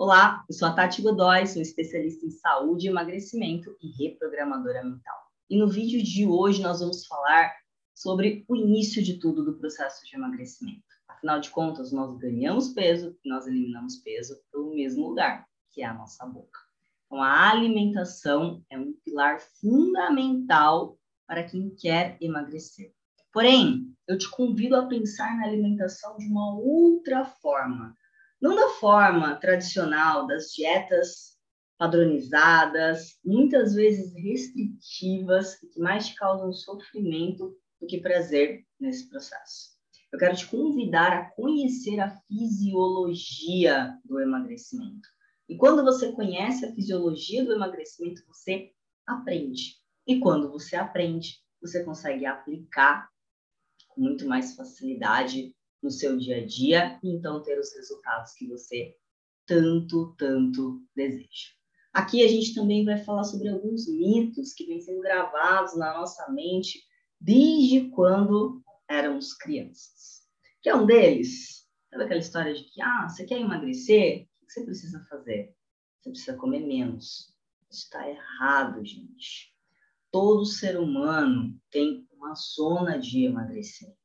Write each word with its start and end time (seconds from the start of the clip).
Olá, 0.00 0.44
eu 0.48 0.54
sou 0.54 0.68
a 0.68 0.72
Tati 0.72 1.02
Godoy, 1.02 1.44
sou 1.48 1.60
especialista 1.60 2.24
em 2.24 2.30
saúde, 2.30 2.86
emagrecimento 2.86 3.76
e 3.82 3.90
reprogramadora 4.00 4.84
mental. 4.84 5.16
E 5.50 5.58
no 5.58 5.66
vídeo 5.66 6.00
de 6.00 6.24
hoje 6.24 6.62
nós 6.62 6.78
vamos 6.78 7.04
falar 7.04 7.52
sobre 7.96 8.44
o 8.46 8.54
início 8.54 9.02
de 9.02 9.18
tudo 9.18 9.44
do 9.44 9.58
processo 9.58 10.06
de 10.06 10.14
emagrecimento. 10.14 10.84
Afinal 11.08 11.40
de 11.40 11.50
contas, 11.50 11.90
nós 11.90 12.16
ganhamos 12.16 12.68
peso 12.68 13.18
e 13.24 13.28
nós 13.28 13.48
eliminamos 13.48 13.96
peso 13.96 14.40
pelo 14.52 14.72
mesmo 14.72 15.08
lugar, 15.08 15.44
que 15.72 15.82
é 15.82 15.86
a 15.86 15.94
nossa 15.94 16.24
boca. 16.24 16.60
Então, 17.06 17.20
a 17.20 17.50
alimentação 17.50 18.62
é 18.70 18.78
um 18.78 18.94
pilar 19.04 19.40
fundamental 19.60 20.96
para 21.26 21.42
quem 21.42 21.74
quer 21.74 22.16
emagrecer. 22.20 22.94
Porém, 23.32 23.92
eu 24.06 24.16
te 24.16 24.30
convido 24.30 24.76
a 24.76 24.86
pensar 24.86 25.36
na 25.36 25.44
alimentação 25.44 26.16
de 26.18 26.26
uma 26.26 26.56
outra 26.56 27.24
forma, 27.24 27.96
não 28.40 28.54
da 28.54 28.68
forma 28.74 29.34
tradicional 29.36 30.26
das 30.26 30.52
dietas 30.52 31.36
padronizadas, 31.78 33.18
muitas 33.24 33.74
vezes 33.74 34.12
restritivas, 34.14 35.56
que 35.56 35.80
mais 35.80 36.08
te 36.08 36.14
causam 36.16 36.52
sofrimento 36.52 37.56
do 37.80 37.86
que 37.86 38.00
prazer 38.00 38.64
nesse 38.80 39.08
processo. 39.08 39.78
Eu 40.12 40.18
quero 40.18 40.36
te 40.36 40.46
convidar 40.46 41.12
a 41.12 41.30
conhecer 41.32 42.00
a 42.00 42.10
fisiologia 42.26 43.96
do 44.04 44.20
emagrecimento. 44.20 45.08
E 45.48 45.56
quando 45.56 45.84
você 45.84 46.12
conhece 46.12 46.64
a 46.64 46.74
fisiologia 46.74 47.44
do 47.44 47.52
emagrecimento, 47.52 48.22
você 48.26 48.72
aprende. 49.06 49.76
E 50.06 50.18
quando 50.18 50.50
você 50.50 50.76
aprende, 50.76 51.36
você 51.60 51.84
consegue 51.84 52.26
aplicar 52.26 53.08
com 53.88 54.00
muito 54.00 54.26
mais 54.26 54.54
facilidade 54.54 55.54
no 55.82 55.90
seu 55.90 56.16
dia 56.16 56.38
a 56.38 56.46
dia 56.46 56.98
e 57.02 57.10
então 57.10 57.42
ter 57.42 57.58
os 57.58 57.74
resultados 57.74 58.32
que 58.34 58.46
você 58.46 58.96
tanto, 59.46 60.14
tanto 60.18 60.82
deseja. 60.94 61.58
Aqui 61.92 62.22
a 62.22 62.28
gente 62.28 62.54
também 62.54 62.84
vai 62.84 62.98
falar 62.98 63.24
sobre 63.24 63.48
alguns 63.48 63.88
mitos 63.88 64.52
que 64.52 64.66
vêm 64.66 64.80
sendo 64.80 65.00
gravados 65.00 65.76
na 65.76 65.94
nossa 65.94 66.30
mente 66.30 66.80
desde 67.20 67.88
quando 67.90 68.62
éramos 68.88 69.34
crianças. 69.34 70.22
Que 70.62 70.68
é 70.68 70.74
um 70.74 70.86
deles, 70.86 71.66
sabe 71.90 72.04
aquela 72.04 72.20
história 72.20 72.54
de 72.54 72.64
que, 72.64 72.80
ah, 72.82 73.08
você 73.08 73.24
quer 73.24 73.40
emagrecer? 73.40 74.28
O 74.42 74.46
que 74.46 74.52
você 74.52 74.64
precisa 74.64 75.06
fazer? 75.08 75.54
Você 76.00 76.10
precisa 76.10 76.36
comer 76.36 76.60
menos. 76.60 77.34
Isso 77.70 77.84
está 77.84 78.08
errado, 78.08 78.84
gente. 78.84 79.54
Todo 80.10 80.44
ser 80.44 80.78
humano 80.78 81.58
tem 81.70 82.06
uma 82.12 82.34
zona 82.34 82.98
de 82.98 83.24
emagrecimento. 83.24 83.97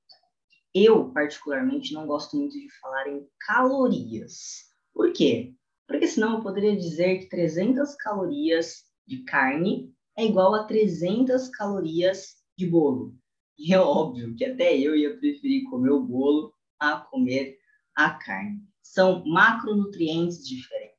Eu, 0.74 1.12
particularmente, 1.12 1.94
não 1.94 2.08
gosto 2.08 2.36
muito 2.36 2.54
de 2.54 2.68
falar 2.80 3.08
em 3.08 3.28
calorias. 3.40 4.72
Por 4.94 5.14
quê? 5.14 5.54
Porque 5.88 6.08
senão 6.08 6.38
eu 6.38 6.42
poderia 6.42 6.76
dizer 6.76 7.20
que 7.20 7.30
300 7.30 7.96
calorias 7.96 8.84
de 9.06 9.24
carne 9.24 9.94
é 10.18 10.26
igual 10.26 10.56
a 10.56 10.64
300 10.64 11.50
calorias 11.50 12.38
de 12.58 12.66
bolo. 12.68 13.16
E 13.58 13.74
é 13.74 13.80
óbvio 13.80 14.36
que 14.36 14.46
até 14.46 14.76
eu 14.78 14.96
ia 14.96 15.16
preferir 15.18 15.70
comer 15.70 15.92
o 15.92 16.02
bolo 16.02 16.54
a 16.80 16.98
comer 16.98 17.58
a 17.96 18.12
carne. 18.12 18.62
São 18.82 19.24
macronutrientes 19.26 20.48
diferentes. 20.48 20.94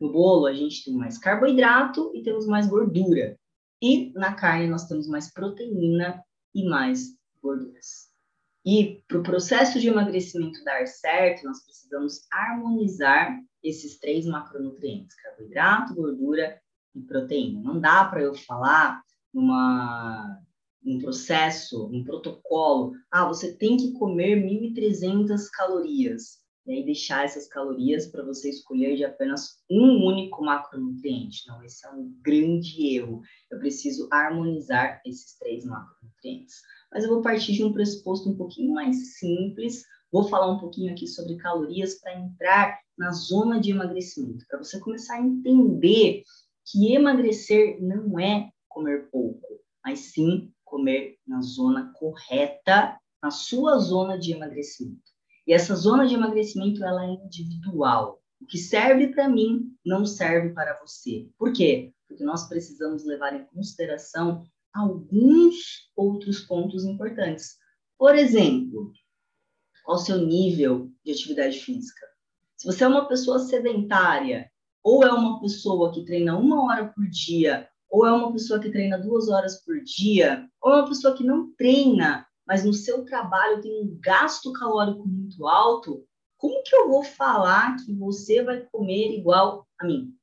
No 0.00 0.12
bolo, 0.12 0.46
a 0.46 0.52
gente 0.52 0.84
tem 0.84 0.94
mais 0.94 1.18
carboidrato 1.18 2.12
e 2.14 2.22
temos 2.22 2.46
mais 2.46 2.66
gordura. 2.66 3.38
E 3.80 4.12
na 4.12 4.34
carne, 4.34 4.66
nós 4.66 4.86
temos 4.86 5.08
mais 5.08 5.32
proteína 5.32 6.22
e 6.54 6.68
mais 6.68 7.16
gorduras. 7.42 8.07
E 8.64 9.02
para 9.08 9.18
o 9.18 9.22
processo 9.22 9.80
de 9.80 9.88
emagrecimento 9.88 10.62
dar 10.64 10.86
certo, 10.86 11.44
nós 11.44 11.64
precisamos 11.64 12.26
harmonizar 12.30 13.38
esses 13.62 13.98
três 13.98 14.26
macronutrientes: 14.26 15.16
carboidrato, 15.16 15.94
gordura 15.94 16.60
e 16.94 17.00
proteína. 17.00 17.60
Não 17.62 17.80
dá 17.80 18.04
para 18.04 18.22
eu 18.22 18.34
falar 18.34 19.02
numa 19.32 20.40
um 20.84 20.98
processo, 20.98 21.86
um 21.92 22.02
protocolo, 22.02 22.92
ah, 23.10 23.26
você 23.26 23.54
tem 23.54 23.76
que 23.76 23.92
comer 23.92 24.36
1.300 24.36 25.48
calorias, 25.52 26.38
e 26.68 26.72
aí 26.72 26.84
deixar 26.84 27.24
essas 27.24 27.48
calorias 27.48 28.06
para 28.06 28.24
você 28.24 28.50
escolher 28.50 28.96
de 28.96 29.04
apenas 29.04 29.62
um 29.70 30.04
único 30.06 30.44
macronutriente. 30.44 31.46
Não, 31.48 31.64
esse 31.64 31.86
é 31.86 31.90
um 31.90 32.14
grande 32.20 32.94
erro. 32.94 33.22
Eu 33.50 33.58
preciso 33.58 34.08
harmonizar 34.12 35.00
esses 35.04 35.36
três 35.38 35.64
macronutrientes 35.64 36.62
mas 36.90 37.04
eu 37.04 37.10
vou 37.10 37.22
partir 37.22 37.52
de 37.52 37.64
um 37.64 37.72
pressuposto 37.72 38.30
um 38.30 38.36
pouquinho 38.36 38.72
mais 38.72 39.18
simples. 39.18 39.84
Vou 40.10 40.28
falar 40.28 40.50
um 40.50 40.58
pouquinho 40.58 40.92
aqui 40.92 41.06
sobre 41.06 41.36
calorias 41.36 41.96
para 42.00 42.18
entrar 42.18 42.80
na 42.96 43.12
zona 43.12 43.60
de 43.60 43.70
emagrecimento, 43.70 44.44
para 44.48 44.58
você 44.58 44.80
começar 44.80 45.16
a 45.16 45.22
entender 45.22 46.22
que 46.66 46.94
emagrecer 46.94 47.80
não 47.80 48.18
é 48.18 48.50
comer 48.68 49.08
pouco, 49.10 49.46
mas 49.84 50.00
sim 50.00 50.52
comer 50.64 51.16
na 51.26 51.40
zona 51.40 51.92
correta, 51.94 52.98
na 53.22 53.30
sua 53.30 53.78
zona 53.78 54.18
de 54.18 54.32
emagrecimento. 54.32 55.17
E 55.48 55.52
essa 55.54 55.74
zona 55.74 56.06
de 56.06 56.14
emagrecimento 56.14 56.84
ela 56.84 57.06
é 57.06 57.08
individual. 57.08 58.20
O 58.38 58.44
que 58.44 58.58
serve 58.58 59.08
para 59.08 59.30
mim 59.30 59.74
não 59.82 60.04
serve 60.04 60.50
para 60.50 60.78
você. 60.78 61.26
Por 61.38 61.54
quê? 61.54 61.94
Porque 62.06 62.22
nós 62.22 62.46
precisamos 62.46 63.06
levar 63.06 63.34
em 63.34 63.46
consideração 63.46 64.46
alguns 64.74 65.90
outros 65.96 66.40
pontos 66.40 66.84
importantes. 66.84 67.56
Por 67.96 68.14
exemplo, 68.14 68.92
qual 69.82 69.96
o 69.96 70.00
seu 70.00 70.18
nível 70.18 70.92
de 71.02 71.12
atividade 71.12 71.58
física? 71.60 72.06
Se 72.54 72.66
você 72.66 72.84
é 72.84 72.88
uma 72.88 73.08
pessoa 73.08 73.38
sedentária, 73.38 74.50
ou 74.84 75.02
é 75.02 75.10
uma 75.10 75.40
pessoa 75.40 75.90
que 75.94 76.04
treina 76.04 76.36
uma 76.36 76.62
hora 76.66 76.88
por 76.88 77.08
dia, 77.08 77.66
ou 77.88 78.06
é 78.06 78.12
uma 78.12 78.30
pessoa 78.34 78.60
que 78.60 78.70
treina 78.70 78.98
duas 78.98 79.30
horas 79.30 79.64
por 79.64 79.82
dia, 79.82 80.46
ou 80.60 80.72
é 80.72 80.76
uma 80.80 80.88
pessoa 80.88 81.16
que 81.16 81.24
não 81.24 81.50
treina, 81.54 82.27
mas 82.48 82.64
no 82.64 82.72
seu 82.72 83.04
trabalho 83.04 83.60
tem 83.60 83.82
um 83.82 83.98
gasto 84.00 84.50
calórico 84.54 85.06
muito 85.06 85.46
alto, 85.46 86.02
como 86.38 86.62
que 86.62 86.74
eu 86.74 86.88
vou 86.88 87.04
falar 87.04 87.76
que 87.76 87.92
você 87.92 88.42
vai 88.42 88.66
comer 88.72 89.12
igual 89.12 89.66
a 89.78 89.84
mim? 89.84 90.14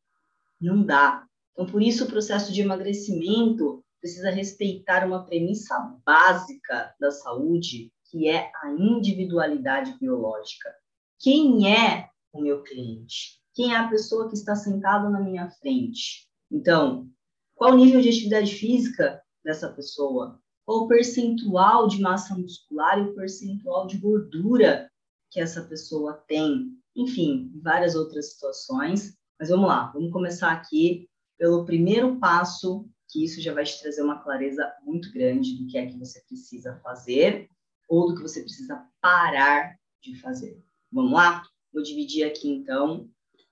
Não 0.59 0.83
dá. 0.83 1.23
Então, 1.51 1.67
por 1.67 1.83
isso, 1.83 2.05
o 2.05 2.07
processo 2.07 2.51
de 2.51 2.61
emagrecimento 2.61 3.83
precisa 4.01 4.31
respeitar 4.31 5.05
uma 5.05 5.23
premissa 5.23 5.77
básica 6.03 6.95
da 6.99 7.11
saúde, 7.11 7.91
que 8.09 8.27
é 8.27 8.49
a 8.63 8.71
individualidade 8.71 9.95
biológica. 9.99 10.73
Quem 11.19 11.71
é 11.71 12.09
o 12.33 12.41
meu 12.41 12.63
cliente? 12.63 13.39
Quem 13.53 13.73
é 13.73 13.77
a 13.77 13.87
pessoa 13.87 14.27
que 14.29 14.35
está 14.35 14.55
sentada 14.55 15.09
na 15.09 15.19
minha 15.19 15.49
frente? 15.49 16.27
Então, 16.51 17.07
qual 17.53 17.73
o 17.73 17.77
nível 17.77 18.01
de 18.01 18.09
atividade 18.09 18.53
física 18.55 19.21
dessa 19.43 19.69
pessoa? 19.69 20.41
Qual 20.65 20.83
o 20.83 20.87
percentual 20.87 21.87
de 21.87 22.01
massa 22.01 22.35
muscular 22.35 22.97
e 22.97 23.03
o 23.03 23.15
percentual 23.15 23.85
de 23.85 23.97
gordura 23.97 24.91
que 25.29 25.39
essa 25.39 25.61
pessoa 25.63 26.13
tem? 26.27 26.71
Enfim, 26.95 27.51
várias 27.61 27.95
outras 27.95 28.33
situações. 28.33 29.15
Mas 29.39 29.49
vamos 29.49 29.67
lá, 29.67 29.91
vamos 29.91 30.11
começar 30.11 30.51
aqui 30.51 31.07
pelo 31.37 31.65
primeiro 31.65 32.17
passo 32.17 32.89
que 33.09 33.23
isso 33.23 33.41
já 33.41 33.53
vai 33.53 33.63
te 33.63 33.79
trazer 33.79 34.01
uma 34.01 34.21
clareza 34.21 34.73
muito 34.83 35.11
grande 35.11 35.55
do 35.57 35.67
que 35.67 35.77
é 35.77 35.85
que 35.85 35.97
você 35.97 36.21
precisa 36.21 36.79
fazer 36.83 37.49
ou 37.87 38.07
do 38.07 38.15
que 38.15 38.21
você 38.21 38.41
precisa 38.41 38.87
parar 38.99 39.77
de 40.01 40.19
fazer. 40.19 40.61
Vamos 40.91 41.13
lá? 41.13 41.43
Vou 41.71 41.83
dividir 41.83 42.23
aqui, 42.23 42.49
então, 42.49 43.09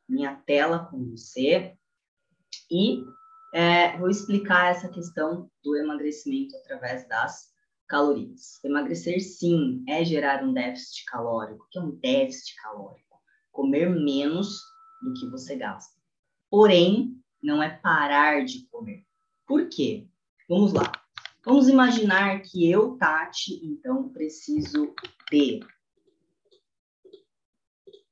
minha 0.07 0.35
tela 0.35 0.85
com 0.85 1.11
você 1.11 1.77
e 2.71 3.03
é, 3.53 3.95
vou 3.99 4.09
explicar 4.09 4.71
essa 4.71 4.89
questão 4.89 5.47
do 5.63 5.75
emagrecimento 5.75 6.55
através 6.57 7.07
das 7.07 7.53
calorias. 7.87 8.59
Emagrecer, 8.63 9.21
sim, 9.21 9.83
é 9.87 10.03
gerar 10.03 10.43
um 10.43 10.51
déficit 10.51 11.05
calórico. 11.05 11.63
O 11.63 11.67
que 11.69 11.77
é 11.77 11.81
um 11.83 11.91
déficit 11.91 12.55
calórico? 12.63 13.21
Comer 13.51 13.87
menos 13.91 14.59
do 15.03 15.13
que 15.13 15.29
você 15.29 15.55
gasta. 15.55 15.93
Porém, 16.49 17.15
não 17.43 17.61
é 17.61 17.69
parar 17.69 18.43
de 18.43 18.65
comer. 18.71 19.05
Por 19.45 19.69
quê? 19.69 20.07
Vamos 20.49 20.73
lá. 20.73 20.91
Vamos 21.45 21.67
imaginar 21.67 22.41
que 22.41 22.67
eu, 22.71 22.97
Tati, 22.97 23.63
então, 23.63 24.09
preciso 24.09 24.95
de, 25.29 25.59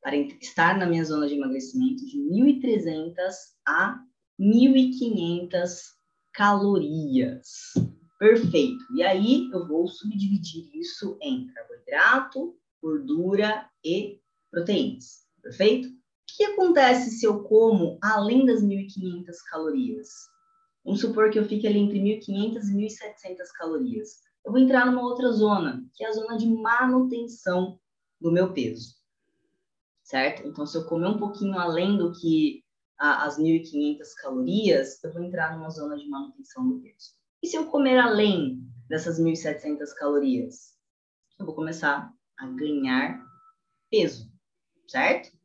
para 0.01 0.15
estar 0.15 0.77
na 0.77 0.85
minha 0.85 1.03
zona 1.03 1.27
de 1.27 1.33
emagrecimento, 1.33 2.05
de 2.05 2.19
1.300 2.19 3.15
a 3.65 4.03
1.500 4.39 5.95
calorias. 6.33 7.73
Perfeito. 8.19 8.83
E 8.95 9.03
aí 9.03 9.49
eu 9.51 9.67
vou 9.67 9.87
subdividir 9.87 10.69
isso 10.75 11.17
em 11.21 11.47
carboidrato, 11.47 12.55
gordura 12.81 13.69
e 13.83 14.19
proteínas. 14.49 15.25
Perfeito? 15.41 15.87
O 15.87 15.91
que 16.37 16.43
acontece 16.43 17.11
se 17.11 17.25
eu 17.25 17.43
como 17.43 17.97
além 18.01 18.45
das 18.45 18.63
1.500 18.63 19.25
calorias? 19.49 20.09
Vamos 20.83 21.01
supor 21.01 21.29
que 21.29 21.37
eu 21.37 21.45
fique 21.45 21.67
ali 21.67 21.79
entre 21.79 21.99
1.500 21.99 22.63
e 22.69 22.75
1.700 22.75 23.37
calorias. 23.57 24.19
Eu 24.45 24.51
vou 24.51 24.61
entrar 24.61 24.85
numa 24.85 25.03
outra 25.03 25.31
zona, 25.31 25.83
que 25.93 26.03
é 26.03 26.07
a 26.07 26.13
zona 26.13 26.37
de 26.37 26.47
manutenção 26.47 27.79
do 28.19 28.31
meu 28.31 28.53
peso. 28.53 28.95
certo? 30.03 30.47
Então, 30.47 30.65
se 30.65 30.77
eu 30.77 30.85
comer 30.85 31.07
um 31.07 31.17
pouquinho 31.17 31.57
além 31.57 31.97
do 31.97 32.11
que 32.11 32.63
as 33.01 33.39
1.500 33.39 34.13
calorias, 34.21 35.03
eu 35.03 35.11
vou 35.11 35.23
entrar 35.23 35.57
numa 35.57 35.71
zona 35.71 35.97
de 35.97 36.07
manutenção 36.07 36.67
do 36.69 36.79
peso. 36.79 37.15
E 37.41 37.47
se 37.47 37.55
eu 37.55 37.65
comer 37.65 37.97
além 37.97 38.61
dessas 38.87 39.19
1.700 39.19 39.93
calorias? 39.97 40.77
Eu 41.39 41.47
vou 41.47 41.55
começar 41.55 42.13
a 42.37 42.47
ganhar 42.47 43.25
peso, 43.89 44.31
certo? 44.87 45.35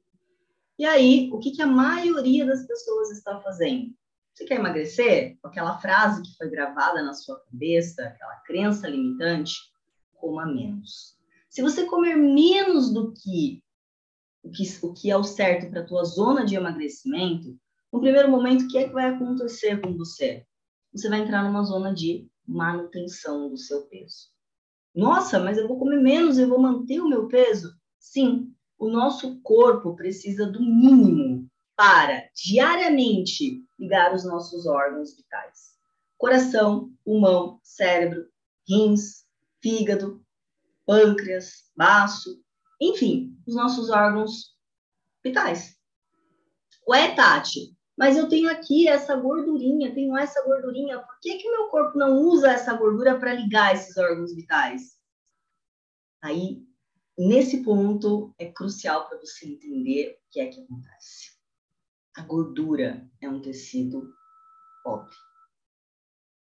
E 0.78 0.84
aí, 0.84 1.30
o 1.32 1.38
que, 1.38 1.52
que 1.52 1.62
a 1.62 1.66
maioria 1.66 2.44
das 2.44 2.66
pessoas 2.66 3.10
está 3.12 3.40
fazendo? 3.40 3.94
Você 4.34 4.44
quer 4.44 4.58
emagrecer? 4.58 5.38
Aquela 5.42 5.78
frase 5.78 6.20
que 6.20 6.36
foi 6.36 6.50
gravada 6.50 7.02
na 7.02 7.14
sua 7.14 7.40
cabeça, 7.40 8.02
aquela 8.04 8.36
crença 8.40 8.86
limitante, 8.86 9.54
coma 10.12 10.44
menos. 10.44 11.16
Se 11.48 11.62
você 11.62 11.86
comer 11.86 12.16
menos 12.16 12.92
do 12.92 13.14
que 13.14 13.64
o 14.46 14.50
que, 14.50 14.64
o 14.82 14.92
que 14.92 15.10
é 15.10 15.16
o 15.16 15.24
certo 15.24 15.68
para 15.70 15.80
a 15.80 15.86
tua 15.86 16.04
zona 16.04 16.44
de 16.44 16.54
emagrecimento, 16.54 17.58
no 17.92 18.00
primeiro 18.00 18.30
momento, 18.30 18.64
o 18.64 18.68
que 18.68 18.78
é 18.78 18.86
que 18.86 18.92
vai 18.92 19.06
acontecer 19.06 19.80
com 19.80 19.96
você? 19.96 20.46
Você 20.92 21.08
vai 21.08 21.20
entrar 21.20 21.42
numa 21.42 21.64
zona 21.64 21.92
de 21.92 22.28
manutenção 22.46 23.50
do 23.50 23.56
seu 23.56 23.82
peso. 23.86 24.28
Nossa, 24.94 25.40
mas 25.40 25.58
eu 25.58 25.66
vou 25.66 25.78
comer 25.78 26.00
menos 26.00 26.38
e 26.38 26.46
vou 26.46 26.60
manter 26.60 27.00
o 27.00 27.08
meu 27.08 27.26
peso? 27.26 27.74
Sim, 27.98 28.54
o 28.78 28.88
nosso 28.88 29.40
corpo 29.40 29.96
precisa 29.96 30.46
do 30.46 30.60
mínimo 30.60 31.48
para 31.74 32.28
diariamente 32.34 33.64
ligar 33.78 34.14
os 34.14 34.24
nossos 34.24 34.64
órgãos 34.66 35.16
vitais: 35.16 35.74
coração, 36.16 36.92
pulmão, 37.04 37.60
cérebro, 37.62 38.26
rins, 38.68 39.26
fígado, 39.60 40.24
pâncreas, 40.86 41.70
baço, 41.76 42.40
enfim, 42.80 43.36
os 43.46 43.54
nossos 43.54 43.90
órgãos 43.90 44.54
vitais. 45.24 45.76
Ué, 46.88 47.14
Tati, 47.14 47.76
mas 47.96 48.16
eu 48.16 48.28
tenho 48.28 48.50
aqui 48.50 48.86
essa 48.86 49.16
gordurinha, 49.16 49.94
tenho 49.94 50.16
essa 50.16 50.44
gordurinha, 50.44 51.00
por 51.00 51.18
que 51.20 51.38
que 51.38 51.50
meu 51.50 51.68
corpo 51.68 51.98
não 51.98 52.18
usa 52.20 52.52
essa 52.52 52.74
gordura 52.74 53.18
para 53.18 53.34
ligar 53.34 53.74
esses 53.74 53.96
órgãos 53.96 54.34
vitais? 54.34 54.96
Aí, 56.22 56.62
nesse 57.18 57.64
ponto, 57.64 58.34
é 58.38 58.52
crucial 58.52 59.08
para 59.08 59.18
você 59.18 59.46
entender 59.46 60.18
o 60.20 60.30
que 60.30 60.40
é 60.40 60.46
que 60.48 60.60
acontece. 60.60 61.36
A 62.16 62.22
gordura 62.22 63.08
é 63.20 63.28
um 63.28 63.40
tecido 63.40 64.12
pobre. 64.84 65.14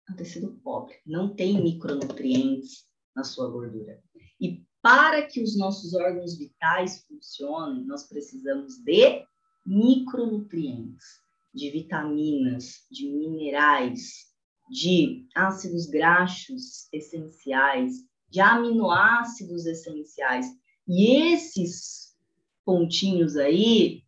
É 0.09 0.12
um 0.12 0.17
tecido 0.17 0.53
pobre, 0.62 0.97
não 1.05 1.35
tem 1.35 1.62
micronutrientes 1.62 2.88
na 3.15 3.25
sua 3.25 3.50
gordura. 3.50 4.03
E 4.41 4.65
para 4.82 5.27
que 5.27 5.43
os 5.43 5.56
nossos 5.56 5.94
órgãos 5.94 6.38
vitais 6.38 7.05
funcionem, 7.06 7.85
nós 7.85 8.09
precisamos 8.09 8.79
de 8.79 9.25
micronutrientes, 9.65 11.21
de 11.55 11.71
vitaminas, 11.71 12.87
de 12.91 13.09
minerais, 13.09 14.31
de 14.71 15.27
ácidos 15.35 15.87
graxos 15.87 16.88
essenciais, 16.93 18.05
de 18.31 18.41
aminoácidos 18.41 19.67
essenciais. 19.67 20.47
E 20.88 21.33
esses 21.33 22.17
pontinhos 22.65 23.37
aí, 23.37 24.03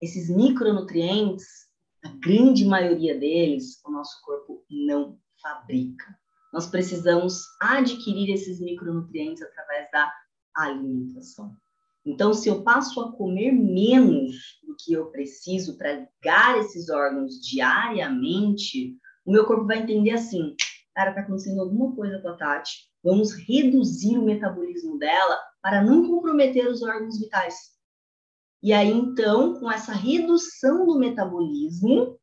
esses 0.00 0.28
micronutrientes, 0.28 1.68
a 2.02 2.08
grande 2.08 2.64
maioria 2.64 3.18
deles, 3.18 3.80
o 3.84 3.90
nosso 3.90 4.20
corpo 4.24 4.64
não 4.70 5.18
fabrica. 5.40 6.18
Nós 6.56 6.66
precisamos 6.66 7.42
adquirir 7.60 8.32
esses 8.32 8.58
micronutrientes 8.60 9.42
através 9.42 9.90
da 9.90 10.10
alimentação. 10.54 11.54
Então, 12.02 12.32
se 12.32 12.48
eu 12.48 12.62
passo 12.62 12.98
a 13.02 13.12
comer 13.12 13.52
menos 13.52 14.58
do 14.66 14.74
que 14.74 14.94
eu 14.94 15.10
preciso 15.10 15.76
para 15.76 15.92
ligar 15.92 16.58
esses 16.58 16.88
órgãos 16.88 17.46
diariamente, 17.46 18.96
o 19.26 19.32
meu 19.32 19.44
corpo 19.44 19.66
vai 19.66 19.82
entender 19.82 20.12
assim: 20.12 20.56
cara, 20.94 21.12
tá 21.12 21.20
acontecendo 21.20 21.60
alguma 21.60 21.94
coisa 21.94 22.22
com 22.22 22.28
a 22.28 22.36
Tati, 22.38 22.88
vamos 23.04 23.34
reduzir 23.34 24.16
o 24.16 24.24
metabolismo 24.24 24.98
dela 24.98 25.38
para 25.60 25.84
não 25.84 26.08
comprometer 26.08 26.66
os 26.68 26.80
órgãos 26.80 27.18
vitais. 27.18 27.54
E 28.62 28.72
aí, 28.72 28.90
então, 28.90 29.60
com 29.60 29.70
essa 29.70 29.92
redução 29.92 30.86
do 30.86 30.98
metabolismo, 30.98 32.18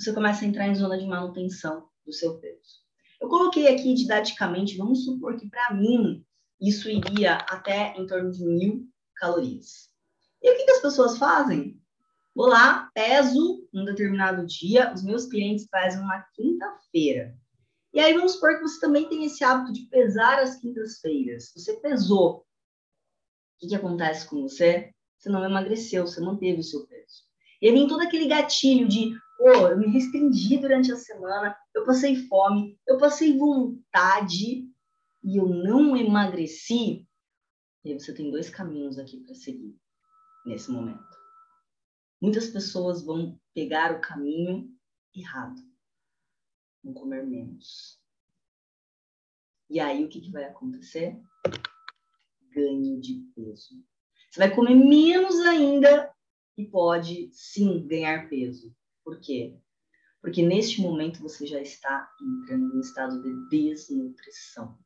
você 0.00 0.10
começa 0.10 0.42
a 0.42 0.48
entrar 0.48 0.68
em 0.68 0.74
zona 0.74 0.96
de 0.96 1.04
manutenção 1.04 1.86
do 2.06 2.14
seu 2.14 2.40
peso. 2.40 2.81
Eu 3.22 3.28
coloquei 3.28 3.68
aqui 3.68 3.94
didaticamente, 3.94 4.76
vamos 4.76 5.04
supor 5.04 5.36
que 5.36 5.48
para 5.48 5.72
mim 5.72 6.26
isso 6.60 6.90
iria 6.90 7.36
até 7.36 7.94
em 7.96 8.04
torno 8.04 8.32
de 8.32 8.44
mil 8.44 8.88
calorias. 9.14 9.88
E 10.42 10.50
o 10.50 10.56
que, 10.56 10.64
que 10.64 10.70
as 10.72 10.82
pessoas 10.82 11.16
fazem? 11.18 11.80
Vou 12.34 12.48
lá, 12.48 12.90
peso 12.92 13.64
um 13.72 13.84
determinado 13.84 14.44
dia, 14.44 14.92
os 14.92 15.04
meus 15.04 15.26
clientes 15.26 15.68
pesam 15.68 16.04
na 16.04 16.20
quinta-feira. 16.34 17.38
E 17.94 18.00
aí 18.00 18.12
vamos 18.12 18.32
supor 18.32 18.56
que 18.56 18.62
você 18.62 18.80
também 18.80 19.08
tem 19.08 19.24
esse 19.24 19.44
hábito 19.44 19.72
de 19.72 19.82
pesar 19.82 20.40
às 20.40 20.56
quintas-feiras. 20.56 21.52
Você 21.54 21.74
pesou. 21.74 22.38
O 22.38 22.44
que, 23.60 23.68
que 23.68 23.74
acontece 23.76 24.26
com 24.26 24.42
você? 24.42 24.92
Você 25.16 25.28
não 25.28 25.44
emagreceu, 25.44 26.04
você 26.08 26.20
manteve 26.20 26.58
o 26.58 26.64
seu 26.64 26.84
peso. 26.88 27.22
E 27.60 27.68
aí 27.68 27.72
vem 27.72 27.86
todo 27.86 28.00
aquele 28.00 28.26
gatilho 28.26 28.88
de 28.88 29.12
pô, 29.42 29.68
eu 29.68 29.76
me 29.76 29.88
restringi 29.88 30.56
durante 30.56 30.92
a 30.92 30.96
semana, 30.96 31.56
eu 31.74 31.84
passei 31.84 32.14
fome, 32.28 32.78
eu 32.86 32.96
passei 32.96 33.36
vontade 33.36 34.70
e 35.24 35.36
eu 35.36 35.48
não 35.48 35.96
emagreci. 35.96 37.08
E 37.84 37.90
aí 37.90 37.98
você 37.98 38.14
tem 38.14 38.30
dois 38.30 38.48
caminhos 38.48 39.00
aqui 39.00 39.18
para 39.18 39.34
seguir 39.34 39.76
nesse 40.46 40.70
momento. 40.70 41.02
Muitas 42.20 42.50
pessoas 42.50 43.02
vão 43.04 43.36
pegar 43.52 43.96
o 43.96 44.00
caminho 44.00 44.70
errado, 45.12 45.60
vão 46.84 46.94
comer 46.94 47.26
menos. 47.26 48.00
E 49.68 49.80
aí 49.80 50.04
o 50.04 50.08
que, 50.08 50.20
que 50.20 50.30
vai 50.30 50.44
acontecer? 50.44 51.20
Ganho 52.54 53.00
de 53.00 53.26
peso. 53.34 53.84
Você 54.30 54.38
vai 54.38 54.54
comer 54.54 54.76
menos 54.76 55.40
ainda 55.40 56.14
e 56.56 56.64
pode 56.64 57.28
sim 57.32 57.84
ganhar 57.88 58.28
peso. 58.28 58.72
Por 59.04 59.20
quê? 59.20 59.56
Porque 60.20 60.42
neste 60.42 60.80
momento 60.80 61.20
você 61.20 61.46
já 61.46 61.60
está 61.60 62.08
entrando 62.20 62.76
em 62.76 62.80
estado 62.80 63.20
de 63.22 63.48
desnutrição. 63.48 64.78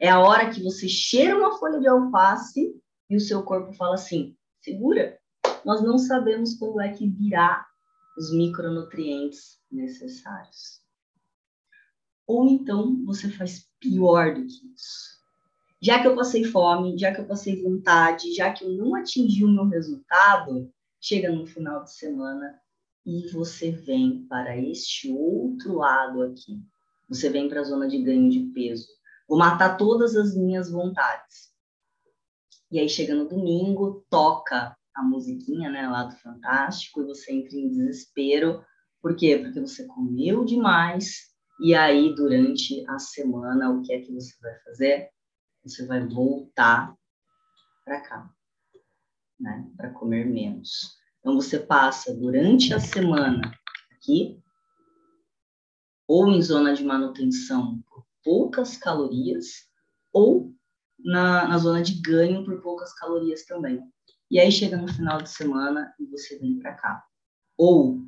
É 0.00 0.08
a 0.08 0.20
hora 0.20 0.50
que 0.50 0.62
você 0.62 0.88
cheira 0.88 1.36
uma 1.36 1.58
folha 1.58 1.78
de 1.78 1.86
alface 1.86 2.74
e 3.08 3.16
o 3.16 3.20
seu 3.20 3.42
corpo 3.42 3.72
fala 3.74 3.94
assim: 3.94 4.36
segura, 4.62 5.20
nós 5.64 5.82
não 5.82 5.98
sabemos 5.98 6.54
quando 6.54 6.80
é 6.80 6.92
que 6.92 7.06
virá 7.06 7.66
os 8.16 8.32
micronutrientes 8.32 9.60
necessários. 9.70 10.80
Ou 12.26 12.48
então 12.48 13.04
você 13.04 13.30
faz 13.30 13.68
pior 13.78 14.34
do 14.34 14.46
que 14.46 14.72
isso. 14.74 15.20
Já 15.82 16.00
que 16.00 16.06
eu 16.06 16.14
passei 16.14 16.44
fome, 16.44 16.98
já 16.98 17.12
que 17.12 17.20
eu 17.20 17.26
passei 17.26 17.62
vontade, 17.62 18.34
já 18.34 18.52
que 18.52 18.64
eu 18.64 18.70
não 18.70 18.94
atingi 18.94 19.44
o 19.44 19.48
meu 19.48 19.66
resultado, 19.66 20.72
chega 21.00 21.32
no 21.32 21.46
final 21.46 21.82
de 21.84 21.92
semana 21.92 22.60
e 23.04 23.28
você 23.32 23.70
vem 23.70 24.26
para 24.28 24.56
este 24.56 25.10
outro 25.10 25.76
lado 25.76 26.22
aqui. 26.22 26.62
Você 27.08 27.28
vem 27.28 27.48
para 27.48 27.60
a 27.60 27.64
zona 27.64 27.88
de 27.88 28.02
ganho 28.02 28.30
de 28.30 28.40
peso. 28.52 28.86
Vou 29.28 29.38
matar 29.38 29.76
todas 29.76 30.16
as 30.16 30.36
minhas 30.36 30.70
vontades. 30.70 31.50
E 32.70 32.78
aí 32.78 32.88
chega 32.88 33.14
no 33.14 33.28
domingo, 33.28 34.04
toca 34.08 34.76
a 34.94 35.02
musiquinha, 35.02 35.70
né, 35.70 35.88
lá 35.88 36.04
do 36.04 36.16
Fantástico, 36.16 37.00
e 37.00 37.06
você 37.06 37.32
entra 37.32 37.56
em 37.56 37.68
desespero. 37.68 38.64
Por 39.00 39.16
quê? 39.16 39.38
Porque 39.38 39.60
você 39.60 39.86
comeu 39.86 40.44
demais 40.44 41.30
e 41.60 41.74
aí 41.74 42.14
durante 42.14 42.84
a 42.88 42.98
semana 42.98 43.70
o 43.70 43.82
que 43.82 43.92
é 43.92 44.00
que 44.00 44.12
você 44.12 44.34
vai 44.40 44.58
fazer? 44.60 45.10
Você 45.64 45.84
vai 45.86 46.06
voltar 46.06 46.94
para 47.84 48.00
cá, 48.00 48.30
né, 49.38 49.68
para 49.76 49.90
comer 49.90 50.26
menos. 50.26 50.99
Então, 51.20 51.34
você 51.34 51.58
passa 51.58 52.14
durante 52.14 52.72
a 52.72 52.80
semana 52.80 53.52
aqui, 53.92 54.40
ou 56.08 56.28
em 56.28 56.42
zona 56.42 56.74
de 56.74 56.82
manutenção 56.82 57.80
por 57.88 58.04
poucas 58.24 58.76
calorias, 58.76 59.46
ou 60.12 60.52
na, 60.98 61.46
na 61.46 61.58
zona 61.58 61.82
de 61.82 62.00
ganho 62.00 62.44
por 62.44 62.60
poucas 62.60 62.92
calorias 62.94 63.44
também. 63.44 63.80
E 64.30 64.38
aí 64.38 64.50
chega 64.50 64.76
no 64.76 64.88
final 64.88 65.20
de 65.20 65.30
semana 65.30 65.92
e 65.98 66.06
você 66.06 66.38
vem 66.38 66.58
para 66.58 66.74
cá. 66.74 67.04
Ou 67.56 67.98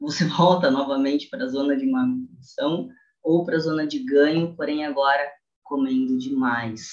você 0.00 0.24
volta 0.36 0.70
novamente 0.70 1.28
para 1.28 1.44
a 1.44 1.48
zona 1.48 1.76
de 1.76 1.86
manutenção, 1.86 2.88
ou 3.22 3.44
para 3.44 3.56
a 3.56 3.60
zona 3.60 3.86
de 3.86 3.98
ganho, 4.00 4.54
porém 4.56 4.84
agora 4.84 5.30
comendo 5.62 6.18
demais, 6.18 6.88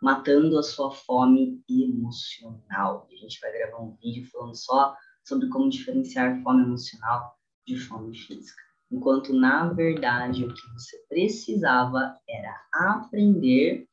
matando 0.00 0.58
a 0.58 0.62
sua 0.62 0.90
fome 0.90 1.62
emocional. 1.68 3.08
A 3.10 3.16
gente 3.16 3.40
vai 3.40 3.52
gravar 3.52 3.82
um 3.82 3.96
vídeo 3.96 4.28
falando 4.30 4.54
só 4.54 4.96
sobre 5.30 5.48
como 5.48 5.70
diferenciar 5.70 6.42
fome 6.42 6.64
emocional 6.64 7.38
de 7.64 7.78
fome 7.78 8.18
física. 8.18 8.60
Enquanto, 8.90 9.32
na 9.32 9.72
verdade, 9.72 10.44
o 10.44 10.52
que 10.52 10.72
você 10.72 10.98
precisava 11.08 12.18
era 12.28 12.66
aprender 12.72 13.86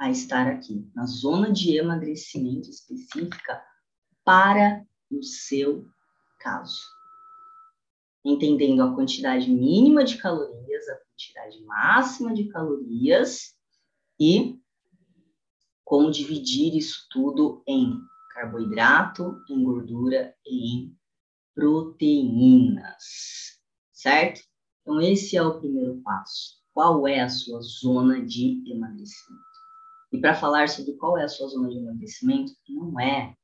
a 0.00 0.10
estar 0.10 0.48
aqui, 0.48 0.90
na 0.92 1.06
zona 1.06 1.52
de 1.52 1.76
emagrecimento 1.76 2.68
específica, 2.68 3.62
para 4.24 4.84
o 5.12 5.22
seu 5.22 5.86
caso. 6.40 6.80
Entendendo 8.24 8.82
a 8.82 8.92
quantidade 8.92 9.48
mínima 9.48 10.02
de 10.02 10.18
calorias, 10.18 10.88
a 10.88 10.96
quantidade 10.96 11.64
máxima 11.64 12.34
de 12.34 12.48
calorias 12.48 13.54
e 14.18 14.58
como 15.84 16.10
dividir 16.10 16.76
isso 16.76 17.06
tudo 17.10 17.62
em 17.66 17.96
carboidrato, 18.30 19.42
em 19.48 19.62
gordura 19.62 20.34
e 20.46 20.74
em 20.74 20.96
proteínas, 21.54 23.04
certo? 23.92 24.40
Então, 24.82 25.00
esse 25.00 25.36
é 25.36 25.42
o 25.42 25.60
primeiro 25.60 26.00
passo. 26.02 26.60
Qual 26.72 27.06
é 27.06 27.20
a 27.20 27.28
sua 27.28 27.60
zona 27.60 28.24
de 28.24 28.62
emagrecimento? 28.66 29.44
E 30.12 30.18
para 30.18 30.34
falar 30.34 30.68
sobre 30.68 30.94
qual 30.94 31.18
é 31.18 31.24
a 31.24 31.28
sua 31.28 31.48
zona 31.48 31.68
de 31.68 31.76
emagrecimento, 31.76 32.52
não 32.68 32.98
é 32.98 33.34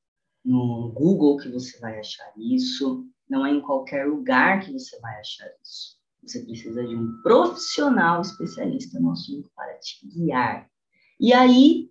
no 0.44 0.92
Google 0.92 1.36
que 1.36 1.48
você 1.48 1.78
vai 1.78 1.98
achar 1.98 2.32
isso, 2.36 3.06
não 3.28 3.44
é 3.44 3.50
em 3.50 3.60
qualquer 3.60 4.06
lugar 4.06 4.64
que 4.64 4.72
você 4.72 4.98
vai 5.00 5.18
achar 5.18 5.48
isso. 5.62 5.96
Você 6.22 6.44
precisa 6.44 6.84
de 6.84 6.96
um 6.96 7.20
profissional 7.22 8.20
especialista 8.20 8.98
no 8.98 9.12
assunto 9.12 9.50
para 9.54 9.78
te 9.78 10.06
guiar. 10.08 10.68
E 11.20 11.32
aí, 11.32 11.90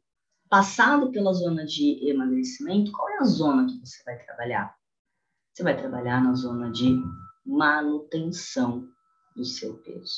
passado 0.55 1.11
pela 1.11 1.33
zona 1.33 1.65
de 1.65 2.09
emagrecimento, 2.09 2.89
qual 2.93 3.09
é 3.09 3.17
a 3.17 3.25
zona 3.25 3.67
que 3.67 3.77
você 3.77 4.01
vai 4.05 4.17
trabalhar? 4.19 4.73
Você 5.51 5.63
vai 5.63 5.75
trabalhar 5.75 6.23
na 6.23 6.33
zona 6.33 6.71
de 6.71 6.95
manutenção 7.45 8.87
do 9.35 9.43
seu 9.43 9.73
peso, 9.79 10.15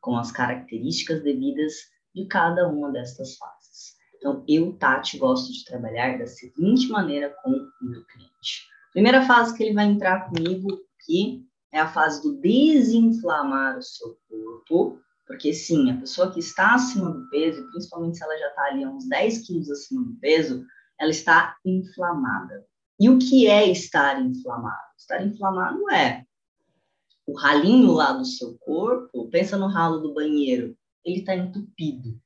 com 0.00 0.16
as 0.16 0.30
características 0.30 1.24
devidas 1.24 1.72
de 2.14 2.24
cada 2.26 2.68
uma 2.68 2.92
destas 2.92 3.36
fases. 3.36 3.96
Então, 4.16 4.44
eu, 4.46 4.74
Tati, 4.74 5.18
gosto 5.18 5.52
de 5.52 5.64
trabalhar 5.64 6.20
da 6.20 6.26
seguinte 6.28 6.86
maneira 6.86 7.34
com 7.42 7.50
o 7.50 7.84
meu 7.84 8.04
cliente. 8.04 8.68
Primeira 8.92 9.26
fase 9.26 9.56
que 9.56 9.64
ele 9.64 9.74
vai 9.74 9.86
entrar 9.86 10.30
comigo 10.30 10.68
aqui 11.00 11.44
é 11.72 11.80
a 11.80 11.88
fase 11.88 12.22
do 12.22 12.40
desinflamar 12.40 13.76
o 13.76 13.82
seu 13.82 14.16
corpo, 14.28 15.00
porque 15.30 15.54
sim, 15.54 15.92
a 15.92 15.96
pessoa 15.96 16.32
que 16.32 16.40
está 16.40 16.74
acima 16.74 17.08
do 17.08 17.30
peso, 17.30 17.64
principalmente 17.70 18.18
se 18.18 18.24
ela 18.24 18.36
já 18.36 18.48
está 18.48 18.64
ali 18.64 18.84
uns 18.84 19.08
10 19.08 19.46
quilos 19.46 19.70
acima 19.70 20.02
do 20.02 20.16
peso, 20.16 20.66
ela 20.98 21.12
está 21.12 21.56
inflamada. 21.64 22.66
E 22.98 23.08
o 23.08 23.16
que 23.16 23.46
é 23.46 23.70
estar 23.70 24.20
inflamado? 24.20 24.82
Estar 24.98 25.24
inflamado 25.24 25.88
é 25.88 26.24
o 27.28 27.38
ralinho 27.38 27.92
lá 27.92 28.12
do 28.12 28.24
seu 28.24 28.58
corpo, 28.58 29.30
pensa 29.30 29.56
no 29.56 29.68
ralo 29.68 29.98
do 29.98 30.12
banheiro, 30.12 30.76
ele 31.04 31.20
está 31.20 31.36
entupido. 31.36 32.20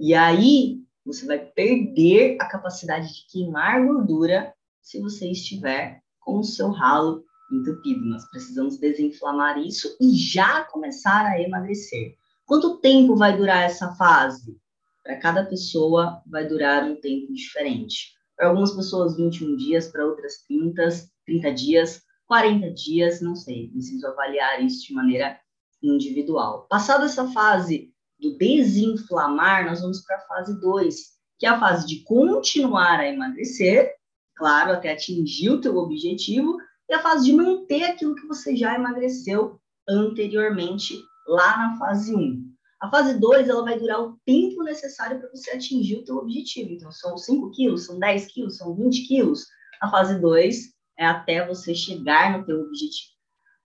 E 0.00 0.14
aí 0.14 0.82
você 1.04 1.26
vai 1.26 1.38
perder 1.38 2.38
a 2.40 2.46
capacidade 2.46 3.08
de 3.08 3.26
queimar 3.30 3.84
gordura 3.84 4.54
se 4.80 4.98
você 4.98 5.30
estiver 5.30 6.00
com 6.20 6.38
o 6.38 6.44
seu 6.44 6.70
ralo 6.70 7.22
entupido. 7.52 8.02
Nós 8.06 8.24
precisamos 8.30 8.78
desinflamar 8.78 9.58
isso 9.58 9.94
e 10.00 10.16
já 10.16 10.64
começar 10.64 11.26
a 11.26 11.38
emagrecer. 11.38 12.16
Quanto 12.46 12.78
tempo 12.78 13.16
vai 13.16 13.36
durar 13.36 13.64
essa 13.64 13.92
fase? 13.96 14.56
Para 15.02 15.18
cada 15.18 15.44
pessoa 15.44 16.22
vai 16.24 16.46
durar 16.46 16.84
um 16.84 16.94
tempo 17.00 17.32
diferente. 17.32 18.12
Para 18.36 18.46
algumas 18.46 18.70
pessoas 18.70 19.16
21 19.16 19.56
dias, 19.56 19.88
para 19.88 20.06
outras 20.06 20.44
30, 20.46 20.88
30 21.26 21.52
dias, 21.52 22.02
40 22.26 22.70
dias, 22.72 23.20
não 23.20 23.34
sei, 23.34 23.68
preciso 23.70 24.06
avaliar 24.06 24.64
isso 24.64 24.86
de 24.86 24.94
maneira 24.94 25.36
individual. 25.82 26.68
Passada 26.70 27.06
essa 27.06 27.26
fase 27.32 27.92
do 28.16 28.36
desinflamar, 28.38 29.66
nós 29.66 29.80
vamos 29.80 30.04
para 30.04 30.16
a 30.16 30.26
fase 30.26 30.60
2, 30.60 30.96
que 31.40 31.46
é 31.46 31.48
a 31.48 31.58
fase 31.58 31.84
de 31.84 32.04
continuar 32.04 33.00
a 33.00 33.08
emagrecer, 33.08 33.92
claro, 34.36 34.70
até 34.70 34.92
atingir 34.92 35.50
o 35.50 35.60
teu 35.60 35.76
objetivo, 35.76 36.58
e 36.88 36.94
a 36.94 37.02
fase 37.02 37.24
de 37.24 37.32
manter 37.32 37.82
aquilo 37.82 38.14
que 38.14 38.26
você 38.26 38.54
já 38.54 38.76
emagreceu 38.76 39.60
anteriormente 39.88 40.94
lá 41.26 41.56
na 41.56 41.78
fase 41.78 42.14
1. 42.14 42.46
A 42.80 42.90
fase 42.90 43.18
2, 43.18 43.48
ela 43.48 43.64
vai 43.64 43.78
durar 43.78 44.00
o 44.02 44.18
tempo 44.24 44.62
necessário 44.62 45.18
para 45.18 45.30
você 45.30 45.50
atingir 45.50 45.96
o 45.96 46.04
teu 46.04 46.16
objetivo. 46.16 46.70
Então, 46.70 46.92
são 46.92 47.16
5 47.16 47.50
quilos, 47.52 47.86
são 47.86 47.98
10 47.98 48.26
quilos, 48.26 48.58
são 48.58 48.74
20 48.74 49.06
quilos. 49.06 49.46
A 49.80 49.90
fase 49.90 50.20
2 50.20 50.74
é 50.98 51.06
até 51.06 51.46
você 51.46 51.74
chegar 51.74 52.38
no 52.38 52.44
teu 52.44 52.60
objetivo. 52.60 53.16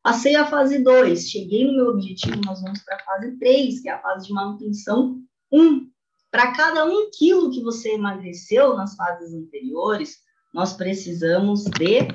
Passei 0.03 0.35
a 0.35 0.47
fase 0.47 0.79
2, 0.79 1.29
cheguei 1.29 1.65
no 1.67 1.75
meu 1.75 1.87
objetivo, 1.89 2.41
nós 2.43 2.61
vamos 2.61 2.81
para 2.83 2.95
a 2.95 3.03
fase 3.03 3.37
3, 3.37 3.81
que 3.81 3.89
é 3.89 3.91
a 3.91 4.01
fase 4.01 4.27
de 4.27 4.33
manutenção 4.33 5.21
1. 5.51 5.91
Para 6.31 6.53
cada 6.53 6.85
um 6.85 7.11
quilo 7.11 7.51
que 7.51 7.61
você 7.61 7.93
emagreceu 7.93 8.75
nas 8.75 8.95
fases 8.95 9.33
anteriores, 9.33 10.17
nós 10.53 10.73
precisamos 10.73 11.65
de, 11.65 12.07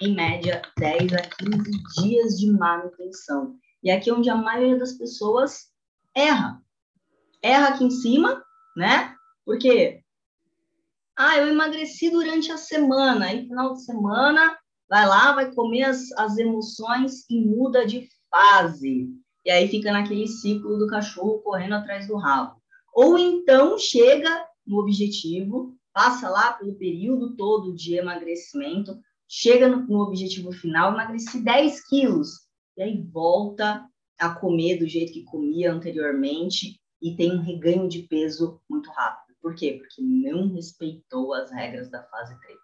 em 0.00 0.14
média, 0.14 0.62
10 0.78 1.12
a 1.14 1.22
15 1.22 2.02
dias 2.02 2.38
de 2.38 2.52
manutenção. 2.52 3.56
E 3.84 3.90
aqui 3.90 4.08
é 4.08 4.14
onde 4.14 4.30
a 4.30 4.34
maioria 4.34 4.78
das 4.78 4.94
pessoas 4.94 5.70
erra. 6.16 6.58
Erra 7.42 7.68
aqui 7.68 7.84
em 7.84 7.90
cima, 7.90 8.42
né? 8.74 9.14
Porque, 9.44 10.00
ah, 11.14 11.36
eu 11.36 11.48
emagreci 11.48 12.08
durante 12.10 12.50
a 12.50 12.56
semana, 12.56 13.26
aí 13.26 13.46
final 13.46 13.74
de 13.74 13.84
semana, 13.84 14.58
vai 14.88 15.06
lá, 15.06 15.32
vai 15.32 15.54
comer 15.54 15.82
as, 15.82 16.10
as 16.12 16.38
emoções 16.38 17.28
e 17.28 17.38
muda 17.44 17.86
de 17.86 18.08
fase. 18.30 19.10
E 19.44 19.50
aí 19.50 19.68
fica 19.68 19.92
naquele 19.92 20.26
ciclo 20.26 20.78
do 20.78 20.86
cachorro 20.86 21.42
correndo 21.42 21.74
atrás 21.74 22.06
do 22.06 22.16
rabo. 22.16 22.56
Ou 22.94 23.18
então 23.18 23.78
chega 23.78 24.46
no 24.66 24.78
objetivo, 24.78 25.76
passa 25.92 26.30
lá 26.30 26.54
pelo 26.54 26.74
período 26.76 27.36
todo 27.36 27.74
de 27.74 27.96
emagrecimento, 27.96 28.98
chega 29.28 29.68
no, 29.68 29.86
no 29.86 30.00
objetivo 30.00 30.50
final, 30.52 30.94
emagreci 30.94 31.42
10 31.42 31.86
quilos, 31.86 32.43
e 32.76 32.82
aí 32.82 33.02
volta 33.02 33.88
a 34.18 34.34
comer 34.34 34.78
do 34.78 34.86
jeito 34.86 35.12
que 35.12 35.24
comia 35.24 35.72
anteriormente 35.72 36.80
e 37.02 37.16
tem 37.16 37.32
um 37.32 37.42
reganho 37.42 37.88
de 37.88 38.02
peso 38.02 38.60
muito 38.68 38.90
rápido. 38.90 39.36
Por 39.40 39.54
quê? 39.54 39.78
Porque 39.78 40.00
não 40.00 40.54
respeitou 40.54 41.34
as 41.34 41.50
regras 41.50 41.90
da 41.90 42.02
fase 42.04 42.38
3. 42.40 42.58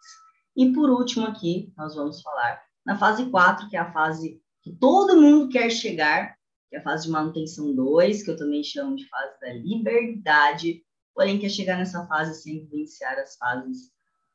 E 0.56 0.72
por 0.72 0.90
último 0.90 1.26
aqui, 1.26 1.72
nós 1.76 1.94
vamos 1.94 2.22
falar 2.22 2.62
na 2.84 2.98
fase 2.98 3.28
4, 3.30 3.68
que 3.68 3.76
é 3.76 3.80
a 3.80 3.92
fase 3.92 4.40
que 4.62 4.72
todo 4.72 5.20
mundo 5.20 5.48
quer 5.48 5.70
chegar, 5.70 6.34
que 6.68 6.76
é 6.76 6.78
a 6.78 6.82
fase 6.82 7.04
de 7.04 7.10
manutenção 7.10 7.74
2, 7.74 8.22
que 8.22 8.30
eu 8.30 8.36
também 8.36 8.62
chamo 8.64 8.96
de 8.96 9.06
fase 9.08 9.38
da 9.40 9.52
liberdade, 9.52 10.82
porém 11.14 11.38
quer 11.38 11.50
chegar 11.50 11.76
nessa 11.76 12.06
fase 12.06 12.42
sem 12.42 12.60
vivenciar 12.64 13.18
as 13.18 13.36
fases 13.36 13.90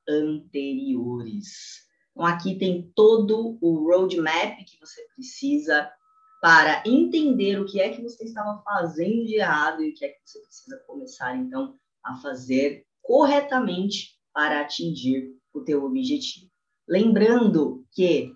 anteriores. 0.07 1.85
Então, 2.15 2.25
aqui 2.25 2.57
tem 2.57 2.89
todo 2.95 3.57
o 3.59 3.85
roadmap 3.85 4.57
que 4.65 4.79
você 4.79 5.05
precisa 5.13 5.91
para 6.41 6.81
entender 6.85 7.59
o 7.59 7.65
que 7.65 7.81
é 7.81 7.89
que 7.89 8.01
você 8.01 8.23
estava 8.23 8.61
fazendo 8.63 9.25
de 9.25 9.35
errado 9.35 9.83
e 9.83 9.89
o 9.89 9.93
que 9.93 10.05
é 10.05 10.09
que 10.09 10.21
você 10.23 10.39
precisa 10.39 10.77
começar, 10.87 11.35
então, 11.35 11.75
a 12.01 12.15
fazer 12.15 12.85
corretamente 13.01 14.15
para 14.33 14.61
atingir 14.61 15.35
o 15.53 15.61
teu 15.61 15.83
objetivo. 15.83 16.49
Lembrando 16.87 17.85
que 17.91 18.31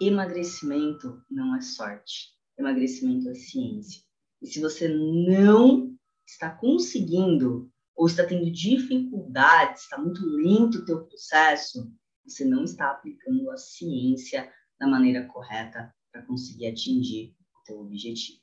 emagrecimento 0.00 1.22
não 1.30 1.56
é 1.56 1.60
sorte, 1.60 2.30
emagrecimento 2.58 3.28
é 3.28 3.34
ciência. 3.34 4.02
E 4.40 4.46
se 4.46 4.60
você 4.60 4.88
não 4.88 5.94
está 6.26 6.50
conseguindo 6.50 7.70
ou 7.94 8.06
está 8.06 8.24
tendo 8.24 8.50
dificuldades, 8.50 9.82
está 9.82 9.98
muito 9.98 10.24
lento 10.24 10.78
o 10.78 10.84
teu 10.84 11.04
processo, 11.04 11.92
você 12.24 12.44
não 12.44 12.64
está 12.64 12.90
aplicando 12.90 13.50
a 13.50 13.56
ciência 13.56 14.52
da 14.78 14.86
maneira 14.86 15.26
correta 15.26 15.94
para 16.10 16.22
conseguir 16.22 16.66
atingir 16.66 17.34
o 17.60 17.64
teu 17.64 17.80
objetivo. 17.80 18.38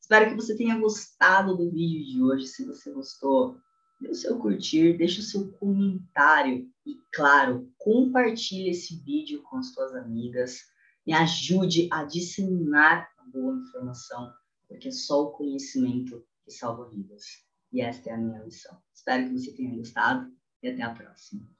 Espero 0.00 0.30
que 0.30 0.36
você 0.36 0.56
tenha 0.56 0.78
gostado 0.78 1.56
do 1.56 1.70
vídeo 1.70 2.04
de 2.04 2.22
hoje. 2.22 2.46
Se 2.46 2.64
você 2.66 2.92
gostou, 2.92 3.56
dê 4.00 4.08
o 4.10 4.14
seu 4.14 4.38
curtir, 4.38 4.98
deixe 4.98 5.20
o 5.20 5.22
seu 5.22 5.50
comentário 5.52 6.70
e, 6.84 6.98
claro, 7.12 7.72
compartilhe 7.78 8.70
esse 8.70 9.00
vídeo 9.02 9.42
com 9.42 9.56
as 9.56 9.72
suas 9.72 9.94
amigas. 9.94 10.60
Me 11.06 11.14
ajude 11.14 11.88
a 11.90 12.04
disseminar 12.04 13.08
a 13.18 13.24
boa 13.24 13.56
informação, 13.56 14.32
porque 14.68 14.88
é 14.88 14.92
só 14.92 15.22
o 15.22 15.32
conhecimento 15.32 16.22
que 16.44 16.50
salva 16.50 16.88
vidas. 16.90 17.24
E 17.72 17.80
esta 17.80 18.10
é 18.10 18.12
a 18.12 18.18
minha 18.18 18.44
missão. 18.44 18.78
Espero 18.92 19.26
que 19.26 19.38
você 19.38 19.52
tenha 19.52 19.74
gostado 19.74 20.30
e 20.62 20.68
até 20.68 20.82
a 20.82 20.94
próxima. 20.94 21.53